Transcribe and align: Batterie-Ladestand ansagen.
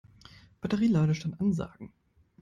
Batterie-Ladestand 0.61 1.39
ansagen. 1.39 1.93